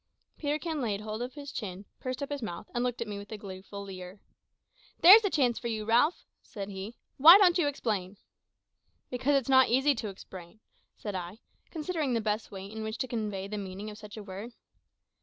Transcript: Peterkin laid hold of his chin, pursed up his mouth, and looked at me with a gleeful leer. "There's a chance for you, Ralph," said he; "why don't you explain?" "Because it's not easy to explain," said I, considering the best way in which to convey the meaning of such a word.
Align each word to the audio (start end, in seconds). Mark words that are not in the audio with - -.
Peterkin 0.39 0.81
laid 0.81 1.01
hold 1.01 1.21
of 1.21 1.35
his 1.35 1.51
chin, 1.51 1.85
pursed 1.99 2.23
up 2.23 2.31
his 2.31 2.41
mouth, 2.41 2.65
and 2.73 2.83
looked 2.83 3.01
at 3.01 3.07
me 3.07 3.19
with 3.19 3.31
a 3.31 3.37
gleeful 3.37 3.83
leer. 3.83 4.19
"There's 5.01 5.23
a 5.23 5.29
chance 5.29 5.59
for 5.59 5.67
you, 5.67 5.85
Ralph," 5.85 6.25
said 6.41 6.69
he; 6.69 6.95
"why 7.17 7.37
don't 7.37 7.59
you 7.59 7.67
explain?" 7.67 8.17
"Because 9.11 9.35
it's 9.35 9.47
not 9.47 9.69
easy 9.69 9.93
to 9.93 10.07
explain," 10.09 10.59
said 10.97 11.13
I, 11.13 11.37
considering 11.69 12.15
the 12.15 12.19
best 12.19 12.49
way 12.49 12.65
in 12.65 12.81
which 12.83 12.97
to 12.97 13.07
convey 13.07 13.47
the 13.47 13.59
meaning 13.59 13.91
of 13.91 13.97
such 13.99 14.17
a 14.17 14.23
word. 14.23 14.53